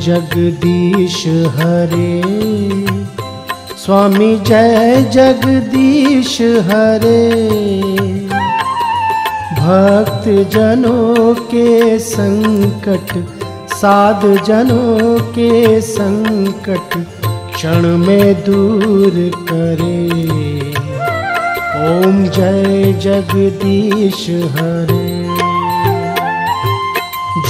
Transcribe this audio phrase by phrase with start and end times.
[0.00, 2.22] जगदीश हरे।
[3.84, 7.40] स्वामी जय जगदीश हरे।
[9.52, 13.26] भक्त जनों के संकट
[13.74, 17.06] साध जनों के संकट
[17.54, 20.08] क्षण में दूर करे।
[21.88, 25.13] ओम जय जगदीश हरे।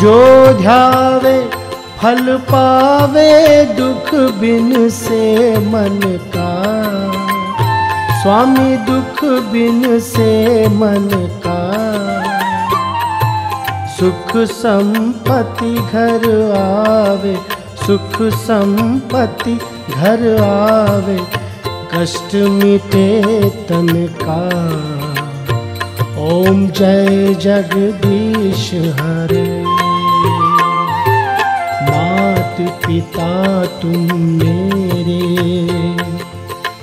[0.00, 1.50] जो ध्यावे,
[1.98, 6.00] फल पावे, दुख बिन से मन
[6.36, 6.50] का।
[8.22, 11.08] स्वामी दुख बिन से मन
[11.46, 11.60] का।
[13.88, 16.24] सुख संपत्ति घर
[16.58, 17.36] आवे,
[17.86, 19.58] सुख संपत्ति
[19.94, 21.20] घर आवे,
[21.94, 24.40] कष्ट मिटे तन का।
[26.24, 29.83] ओम जय जगदीश हरे।
[32.68, 35.44] पिता तुम मेरे।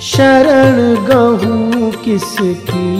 [0.01, 2.97] शरण गहूँ किसकी?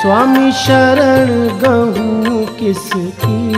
[0.00, 3.54] स्वामी शरण गहूँ किसकी?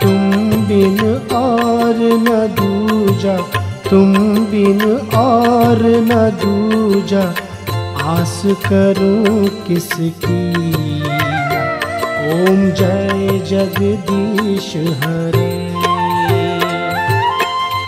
[0.00, 0.30] तुम
[0.62, 3.36] बिन और न दूजा,
[3.90, 4.14] तुम
[4.46, 4.82] बिन
[5.16, 7.34] और न दूजा,
[8.02, 10.87] आस करूँ किसकी?
[12.28, 15.74] ओम जय जगदीश हरे।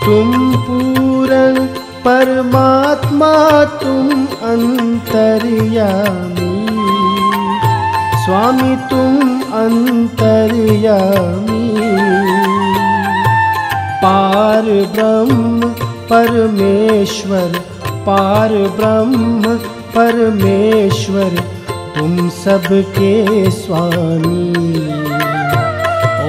[0.05, 1.67] तुम पूर्ण
[2.07, 6.67] परमात्मा, तुम अंतर्यामी।
[8.25, 11.71] स्वामी, तुम अंतर्यामी।
[14.03, 15.73] पार ब्रह्म,
[16.09, 19.59] परमेश्वर। पार ब्रह्म,
[19.95, 21.60] परमेश्वर।
[21.97, 24.51] तुम सबके स्वामी।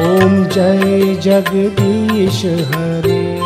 [0.03, 3.41] ओम जय जगदीश हरे।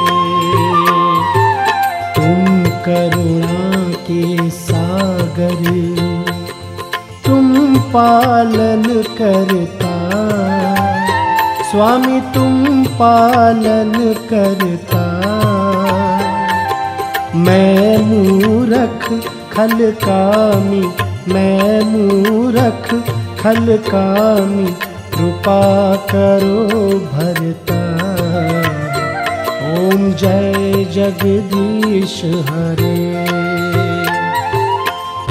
[2.16, 5.64] तुम करुणा के सागर।
[7.26, 8.82] तुम पालन
[9.18, 9.96] करता।
[11.70, 15.06] स्वामी, तुम पालन करता।
[17.34, 19.08] मैं मूरख
[19.52, 20.92] खल कामी
[21.28, 22.88] मैं मूरख
[23.40, 24.66] खल कामी
[25.14, 25.62] कृपा
[25.96, 26.64] करो
[27.12, 27.80] भरता।
[29.72, 33.26] ओम जय जगदीश हरे।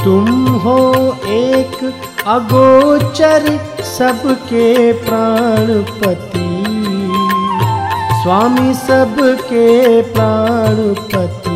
[0.03, 0.79] तुम हो
[1.27, 1.93] एक
[2.27, 3.59] अगोचर
[3.97, 6.45] सबके प्राणपति।
[8.23, 11.54] स्वामी सबके प्राणपति।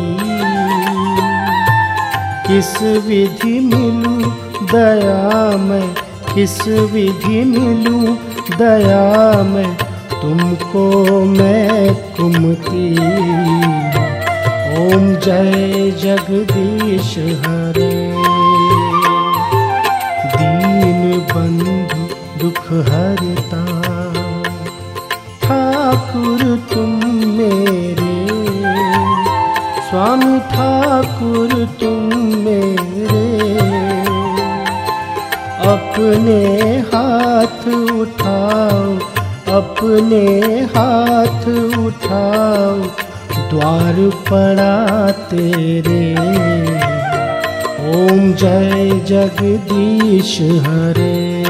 [2.50, 4.22] किस विधि मिलूं
[4.66, 5.94] दया मैं?
[6.34, 8.16] किस विधि मिलूं
[8.58, 9.76] दया मैं?
[10.22, 12.92] तुमको मैं कुमती
[14.76, 18.12] ओम जय जगदीश हरे।
[20.36, 21.98] दीन बंधु
[22.38, 23.64] दुख हरता।
[25.42, 28.26] ठाकुर तुम मेरे।
[29.90, 30.29] स्वामी
[36.00, 37.68] अपने हाथ
[38.00, 38.94] उठाओ,
[39.58, 40.26] अपने
[40.60, 42.74] हाथ उठाओ,
[43.50, 43.96] द्वार
[44.30, 46.14] पड़ा तेरे
[47.90, 51.44] ओम जय जगदीश हरे।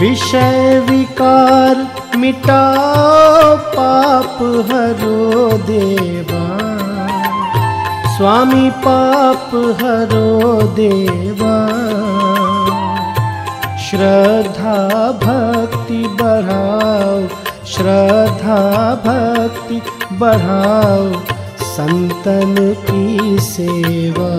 [0.00, 4.38] विषय विकार मिटाओ, पाप
[4.72, 6.56] हरो देवा।
[8.16, 9.50] स्वामी पाप
[9.82, 11.56] हरो देवा।
[13.96, 17.20] श्रद्धा भक्ति बढ़ाओ,
[17.66, 18.58] श्रद्धा
[18.94, 19.82] भक्ति
[20.12, 21.20] बढ़ाओ,
[21.62, 24.30] संतन की सेवा।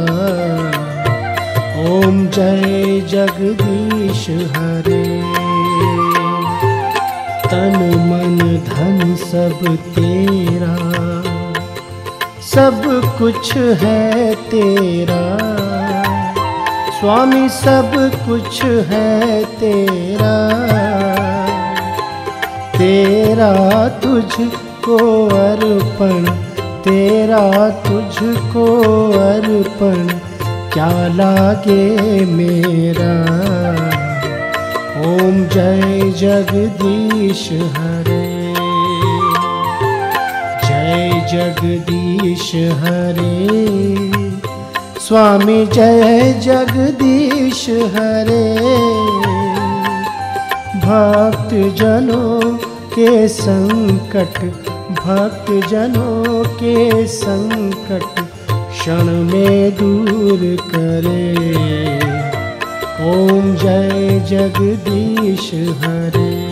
[1.89, 5.21] ओम जय जगदीश हरे।
[7.50, 7.77] तन
[8.09, 8.38] मन
[8.68, 10.75] धन सब तेरा,
[12.42, 15.66] सब कुछ है तेरा।
[16.99, 20.49] स्वामी, सब कुछ है तेरा।
[22.77, 26.25] तेरा तुझको अर्पण,
[26.81, 28.65] तेरा तुझको
[29.09, 30.07] अर्पण,
[30.73, 33.21] क्या लागे मेरा?
[35.01, 38.53] ओम जय जगदीश हरे।
[40.67, 44.06] जय जगदीश हरे।
[45.07, 48.56] स्वामी जय जगदीश हरे।
[50.80, 52.57] भक्त जनों
[52.95, 54.39] के संकट
[54.92, 58.19] भक्त जनों के संकट
[58.50, 61.33] क्षण में दूर करे।
[63.12, 66.46] ओम जय जगदीश हरे।